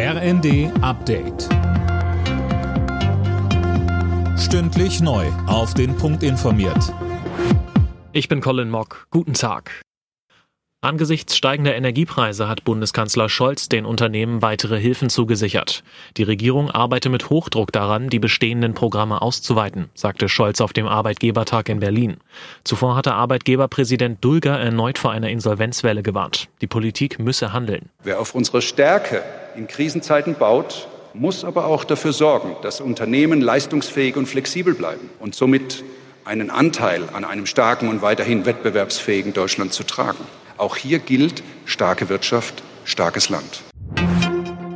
RND 0.00 0.70
Update. 0.80 1.48
Stündlich 4.38 5.00
neu. 5.00 5.26
Auf 5.48 5.74
den 5.74 5.96
Punkt 5.96 6.22
informiert. 6.22 6.94
Ich 8.12 8.28
bin 8.28 8.40
Colin 8.40 8.70
Mock. 8.70 9.08
Guten 9.10 9.34
Tag. 9.34 9.82
Angesichts 10.80 11.36
steigender 11.36 11.74
Energiepreise 11.74 12.46
hat 12.46 12.62
Bundeskanzler 12.62 13.28
Scholz 13.28 13.68
den 13.68 13.84
Unternehmen 13.84 14.40
weitere 14.40 14.78
Hilfen 14.78 15.10
zugesichert. 15.10 15.82
Die 16.16 16.22
Regierung 16.22 16.70
arbeite 16.70 17.08
mit 17.08 17.28
Hochdruck 17.28 17.72
daran, 17.72 18.08
die 18.08 18.20
bestehenden 18.20 18.74
Programme 18.74 19.20
auszuweiten, 19.20 19.90
sagte 19.94 20.28
Scholz 20.28 20.60
auf 20.60 20.72
dem 20.72 20.86
Arbeitgebertag 20.86 21.68
in 21.68 21.80
Berlin. 21.80 22.18
Zuvor 22.62 22.94
hatte 22.94 23.14
Arbeitgeberpräsident 23.14 24.24
Dulger 24.24 24.60
erneut 24.60 24.96
vor 24.96 25.10
einer 25.10 25.30
Insolvenzwelle 25.30 26.04
gewarnt. 26.04 26.48
Die 26.60 26.68
Politik 26.68 27.18
müsse 27.18 27.52
handeln. 27.52 27.90
Wer 28.04 28.20
auf 28.20 28.36
unsere 28.36 28.62
Stärke 28.62 29.24
in 29.58 29.66
Krisenzeiten 29.66 30.36
baut, 30.36 30.88
muss 31.14 31.44
aber 31.44 31.66
auch 31.66 31.84
dafür 31.84 32.12
sorgen, 32.12 32.56
dass 32.62 32.80
Unternehmen 32.80 33.40
leistungsfähig 33.40 34.16
und 34.16 34.26
flexibel 34.26 34.72
bleiben 34.72 35.10
und 35.18 35.34
somit 35.34 35.82
einen 36.24 36.50
Anteil 36.50 37.02
an 37.12 37.24
einem 37.24 37.44
starken 37.44 37.88
und 37.88 38.00
weiterhin 38.00 38.46
wettbewerbsfähigen 38.46 39.32
Deutschland 39.32 39.72
zu 39.72 39.82
tragen. 39.82 40.24
Auch 40.58 40.76
hier 40.76 41.00
gilt 41.00 41.42
starke 41.64 42.08
Wirtschaft, 42.08 42.62
starkes 42.84 43.30
Land. 43.30 43.62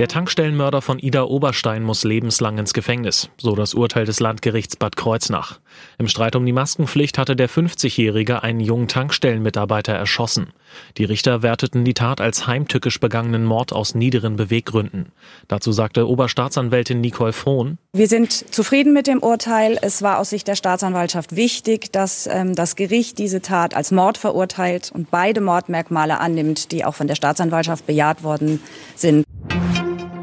Der 0.00 0.08
Tankstellenmörder 0.08 0.80
von 0.80 0.98
Ida 0.98 1.24
Oberstein 1.24 1.82
muss 1.82 2.04
lebenslang 2.04 2.56
ins 2.56 2.72
Gefängnis, 2.72 3.28
so 3.36 3.54
das 3.54 3.74
Urteil 3.74 4.06
des 4.06 4.18
Landgerichts 4.18 4.76
Bad 4.76 4.96
Kreuznach. 4.96 5.60
Im 5.98 6.08
Streit 6.08 6.36
um 6.36 6.46
die 6.46 6.54
Maskenpflicht 6.54 7.18
hatte 7.18 7.36
der 7.36 7.50
50-Jährige 7.50 8.42
einen 8.42 8.60
jungen 8.60 8.88
Tankstellenmitarbeiter 8.88 9.92
erschossen. 9.92 10.54
Die 10.96 11.04
Richter 11.04 11.42
werteten 11.42 11.84
die 11.84 11.92
Tat 11.92 12.22
als 12.22 12.46
heimtückisch 12.46 12.98
begangenen 12.98 13.44
Mord 13.44 13.74
aus 13.74 13.94
niederen 13.94 14.36
Beweggründen. 14.36 15.12
Dazu 15.48 15.70
sagte 15.70 16.08
Oberstaatsanwältin 16.08 17.02
Nicole 17.02 17.34
Frohn. 17.34 17.76
Wir 17.92 18.08
sind 18.08 18.32
zufrieden 18.32 18.94
mit 18.94 19.06
dem 19.06 19.22
Urteil. 19.22 19.76
Es 19.82 20.00
war 20.00 20.18
aus 20.18 20.30
Sicht 20.30 20.48
der 20.48 20.56
Staatsanwaltschaft 20.56 21.36
wichtig, 21.36 21.92
dass 21.92 22.26
ähm, 22.26 22.54
das 22.54 22.74
Gericht 22.74 23.18
diese 23.18 23.42
Tat 23.42 23.76
als 23.76 23.90
Mord 23.90 24.16
verurteilt 24.16 24.92
und 24.94 25.10
beide 25.10 25.42
Mordmerkmale 25.42 26.20
annimmt, 26.20 26.72
die 26.72 26.86
auch 26.86 26.94
von 26.94 27.06
der 27.06 27.16
Staatsanwaltschaft 27.16 27.86
bejaht 27.86 28.22
worden 28.22 28.62
sind. 28.94 29.26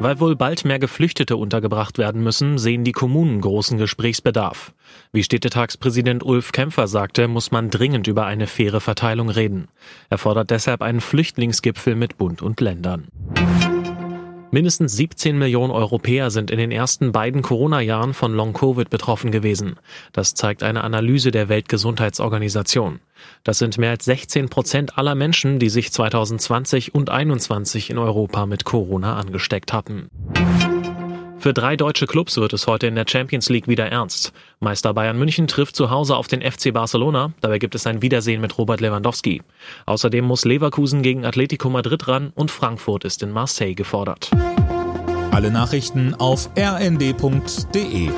Weil 0.00 0.18
wohl 0.18 0.34
bald 0.34 0.64
mehr 0.64 0.78
Geflüchtete 0.78 1.36
untergebracht 1.36 1.98
werden 1.98 2.22
müssen, 2.22 2.56
sehen 2.56 2.84
die 2.84 2.92
Kommunen 2.92 3.42
großen 3.42 3.76
Gesprächsbedarf. 3.76 4.72
Wie 5.12 5.22
Städtetagspräsident 5.22 6.24
Ulf 6.24 6.52
Kämpfer 6.52 6.88
sagte, 6.88 7.28
muss 7.28 7.50
man 7.50 7.68
dringend 7.68 8.06
über 8.06 8.24
eine 8.24 8.46
faire 8.46 8.80
Verteilung 8.80 9.28
reden. 9.28 9.68
Er 10.08 10.16
fordert 10.16 10.50
deshalb 10.50 10.80
einen 10.80 11.02
Flüchtlingsgipfel 11.02 11.96
mit 11.96 12.16
Bund 12.16 12.40
und 12.40 12.62
Ländern. 12.62 13.08
Mindestens 14.52 14.96
17 14.96 15.38
Millionen 15.38 15.70
Europäer 15.70 16.30
sind 16.30 16.50
in 16.50 16.58
den 16.58 16.72
ersten 16.72 17.12
beiden 17.12 17.42
Corona-Jahren 17.42 18.14
von 18.14 18.32
Long-Covid 18.32 18.88
betroffen 18.88 19.30
gewesen. 19.30 19.76
Das 20.12 20.32
zeigt 20.32 20.62
eine 20.62 20.82
Analyse 20.82 21.30
der 21.30 21.50
Weltgesundheitsorganisation. 21.50 23.00
Das 23.44 23.58
sind 23.58 23.78
mehr 23.78 23.90
als 23.90 24.04
16 24.04 24.48
Prozent 24.48 24.98
aller 24.98 25.14
Menschen, 25.14 25.58
die 25.58 25.68
sich 25.68 25.92
2020 25.92 26.94
und 26.94 27.08
2021 27.08 27.90
in 27.90 27.98
Europa 27.98 28.46
mit 28.46 28.64
Corona 28.64 29.16
angesteckt 29.16 29.72
hatten. 29.72 30.10
Für 31.40 31.54
drei 31.54 31.74
deutsche 31.74 32.06
Clubs 32.06 32.36
wird 32.36 32.52
es 32.52 32.66
heute 32.66 32.86
in 32.86 32.94
der 32.94 33.06
Champions 33.08 33.48
League 33.48 33.66
wieder 33.66 33.86
ernst. 33.86 34.34
Meister 34.58 34.92
Bayern 34.92 35.18
München 35.18 35.46
trifft 35.46 35.74
zu 35.74 35.88
Hause 35.88 36.16
auf 36.16 36.28
den 36.28 36.42
FC 36.42 36.70
Barcelona. 36.70 37.32
Dabei 37.40 37.58
gibt 37.58 37.74
es 37.74 37.86
ein 37.86 38.02
Wiedersehen 38.02 38.42
mit 38.42 38.58
Robert 38.58 38.82
Lewandowski. 38.82 39.40
Außerdem 39.86 40.22
muss 40.22 40.44
Leverkusen 40.44 41.00
gegen 41.00 41.24
Atletico 41.24 41.70
Madrid 41.70 42.06
ran 42.08 42.32
und 42.34 42.50
Frankfurt 42.50 43.04
ist 43.06 43.22
in 43.22 43.30
Marseille 43.30 43.74
gefordert. 43.74 44.30
Alle 45.30 45.50
Nachrichten 45.50 46.14
auf 46.14 46.50
rnd.de 46.58 48.10